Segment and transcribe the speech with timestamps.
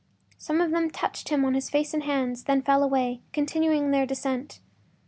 [0.39, 4.07] Some of them touched him on the face and hands, then fell away, continuing their
[4.07, 4.59] descent.